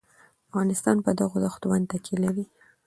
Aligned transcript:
افغانستان 0.47 0.97
په 1.05 1.11
دغو 1.19 1.37
دښتو 1.43 1.65
باندې 1.71 1.87
تکیه 1.91 2.17
لري. 2.23 2.45